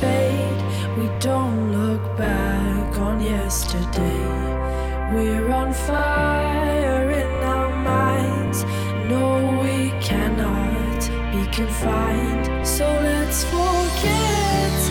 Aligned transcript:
fade. 0.00 0.62
We 0.98 1.06
don't 1.18 1.72
look 1.72 2.02
back 2.16 2.98
on 2.98 3.20
yesterday. 3.20 4.24
We're 5.12 5.50
on 5.50 5.72
fire 5.72 7.10
in 7.10 7.44
our 7.44 7.70
minds. 7.82 8.64
No, 9.08 9.60
we 9.62 9.90
cannot 10.00 11.00
be 11.32 11.50
confined. 11.50 12.66
So 12.66 12.84
let's 12.84 13.44
forget. 13.44 14.89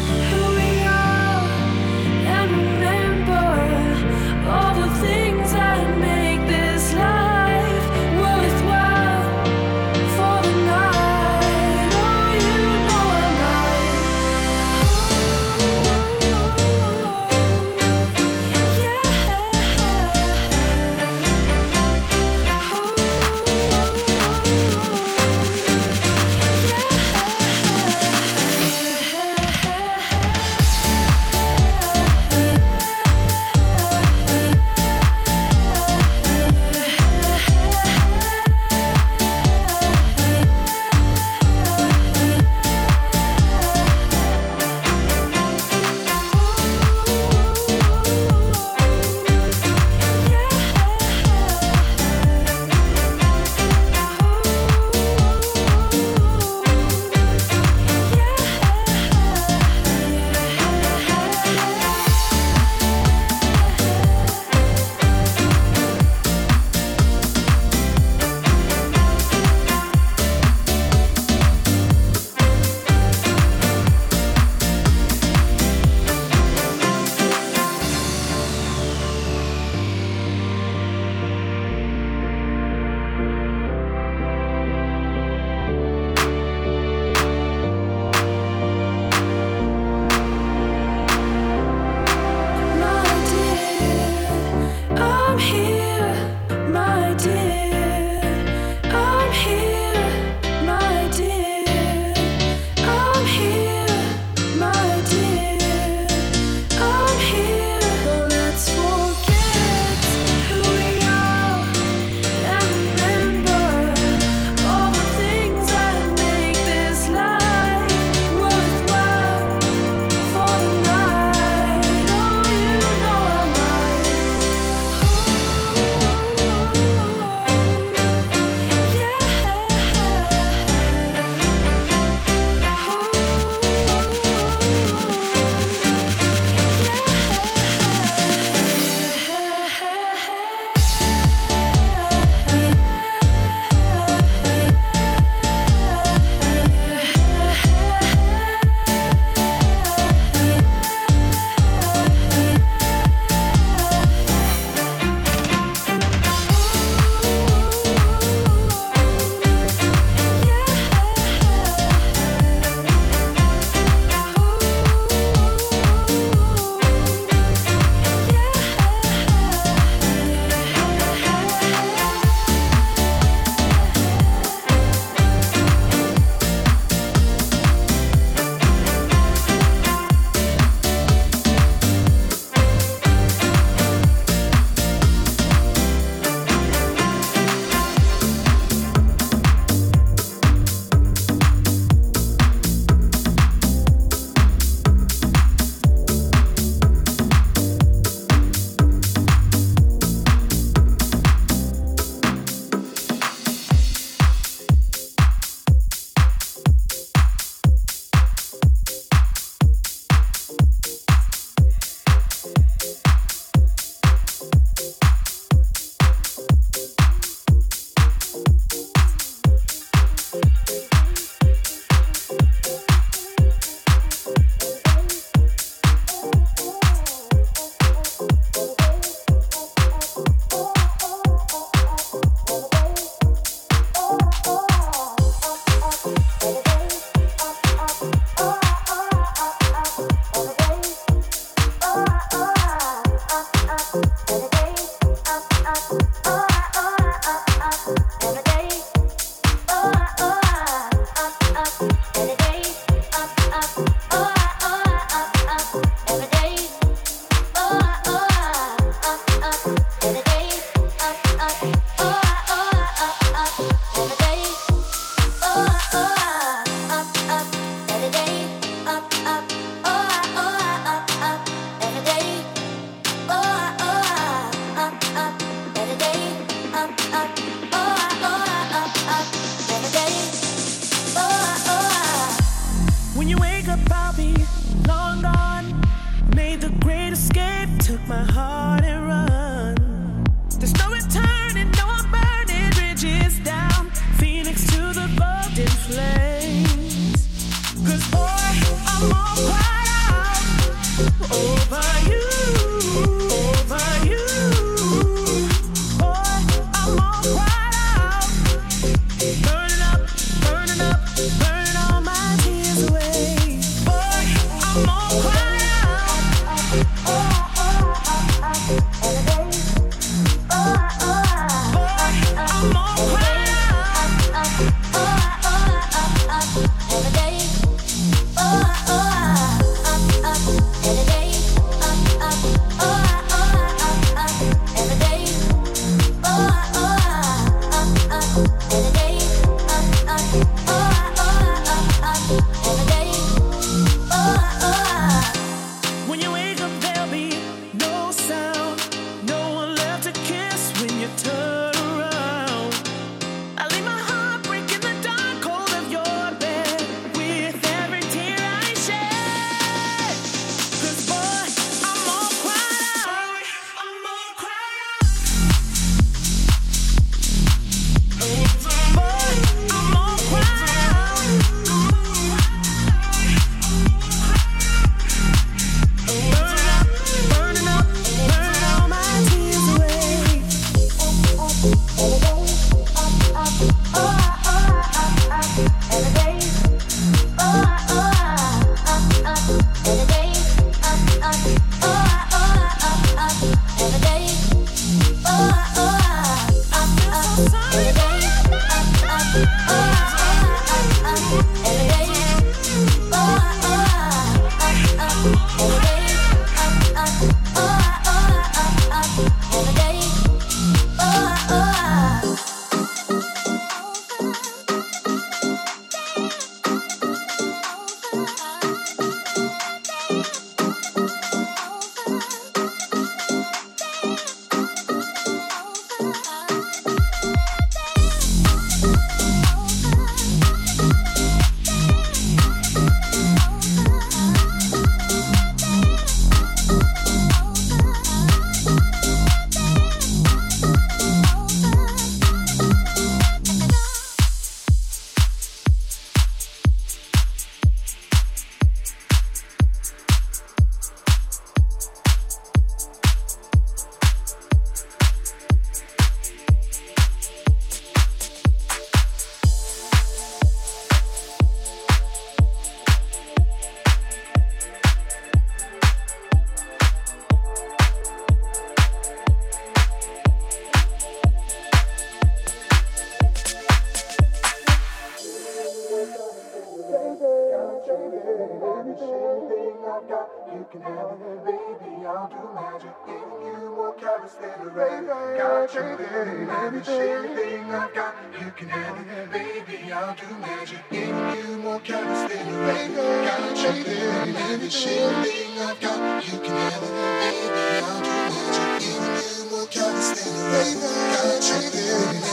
You 485.90 485.98
there. 485.98 486.52
Everything 486.68 487.74
I've 487.74 487.94
got, 487.96 488.16
you 488.40 488.52
can 488.56 488.70
have 488.70 488.98
it. 489.00 489.32
Baby, 489.32 489.92
I'll 489.92 490.16
do 490.16 490.36
magic. 490.38 490.78
Giving 490.92 491.36
you 491.36 491.58
more 491.58 491.80
callous 491.80 492.32
than 492.32 492.48
a 492.48 492.58
baby. 492.68 492.96
Got 492.96 493.58
you. 493.58 493.70
Everything 493.70 495.60
I've 495.60 495.82
got, 495.82 496.28
you 496.28 496.40
can 496.40 496.56
have 496.56 496.84
it. 496.84 496.94
Baby, 497.26 497.64
I'll 497.82 498.02
do 498.06 498.14
magic. 498.30 498.70
Giving 498.86 499.18
you 499.18 499.50
more 499.50 499.68
callous 499.68 500.10
than 500.14 500.30
a 500.30 500.46
baby. 500.54 500.90
Got 501.16 501.42
you. 501.50 501.58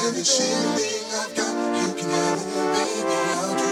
Everything 0.05 1.09
I've 1.17 1.33
got, 1.37 1.57
you 1.81 1.89
can 1.97 2.11
have 2.11 2.41
it. 2.41 2.49
Baby, 2.77 3.17
I'll 3.41 3.57
do 3.57 3.66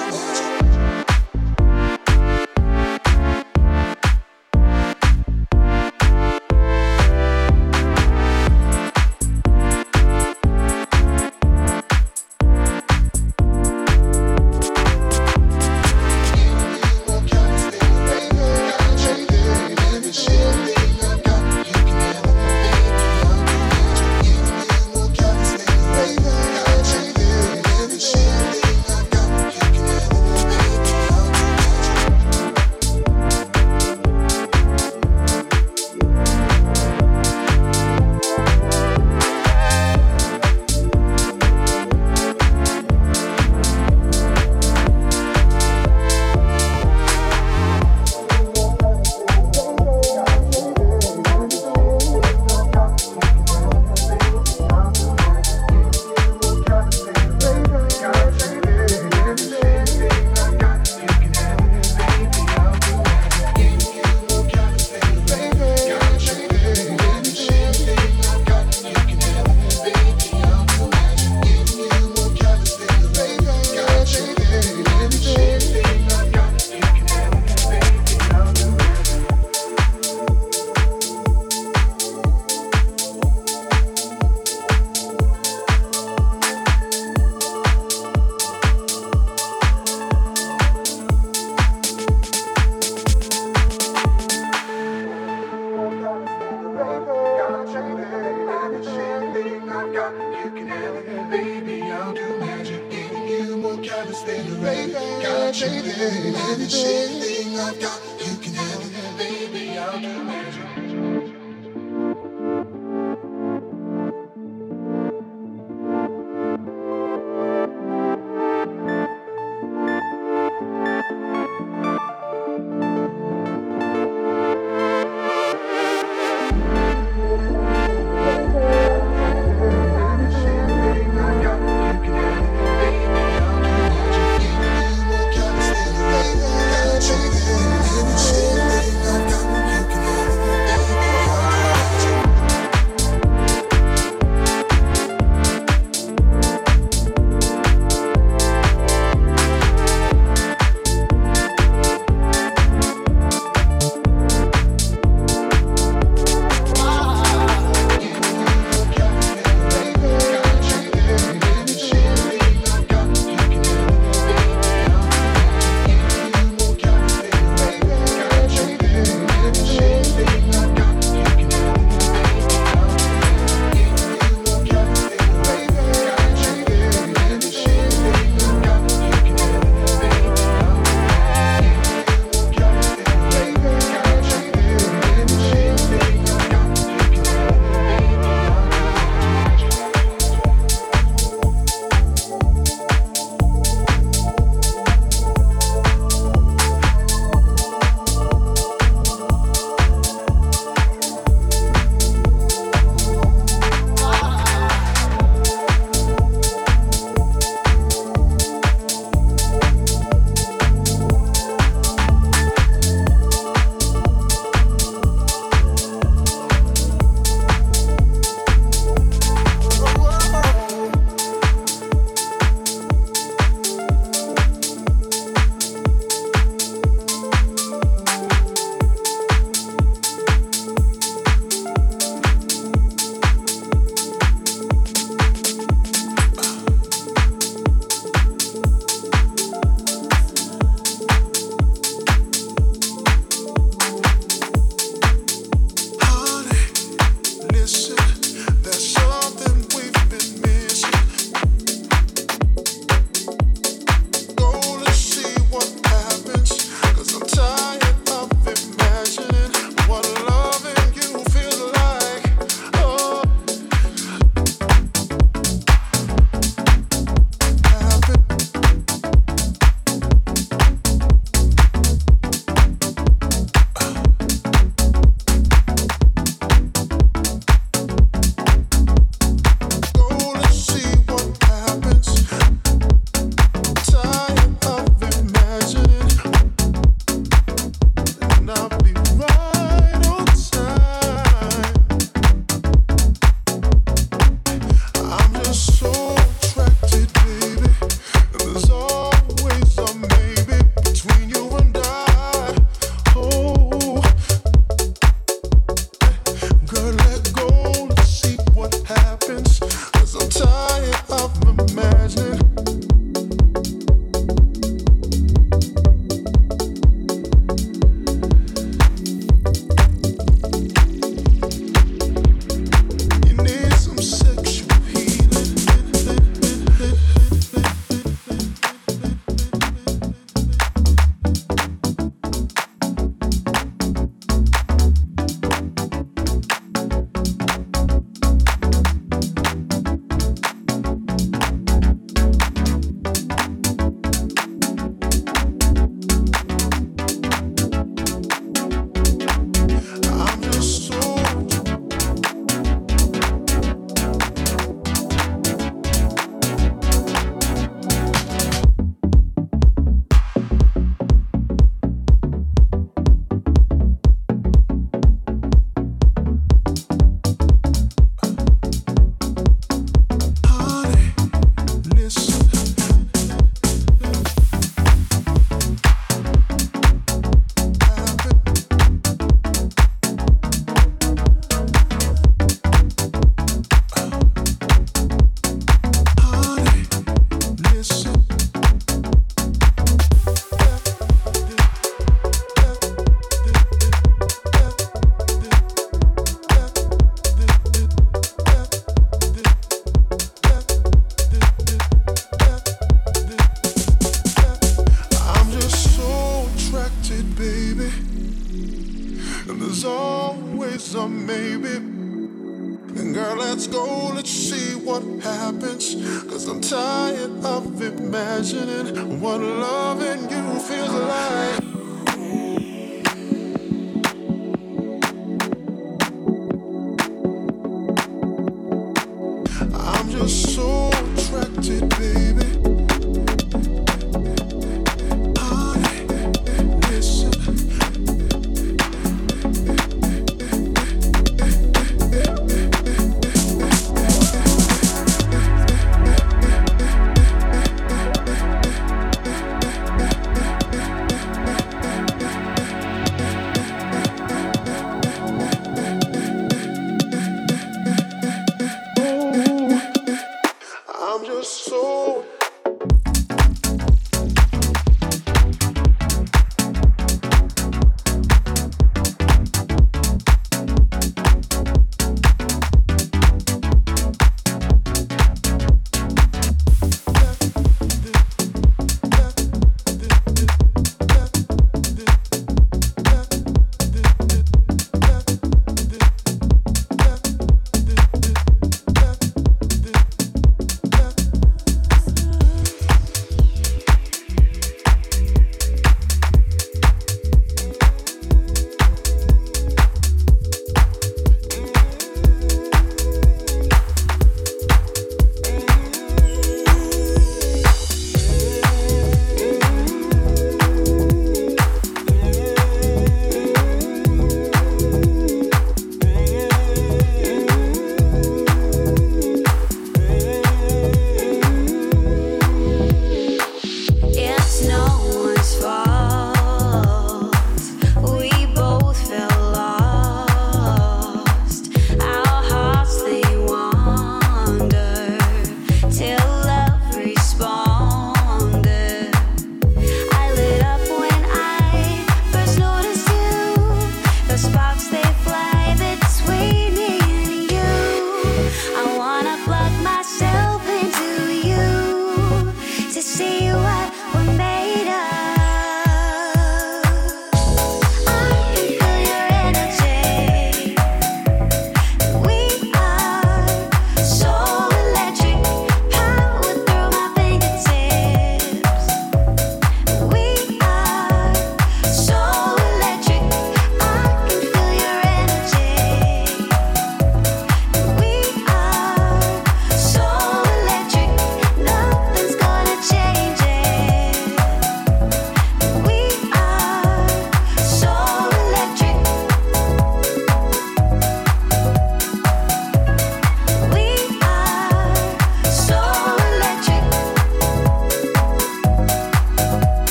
Everything 106.76 107.60
I've 107.60 107.80
got, 107.80 108.03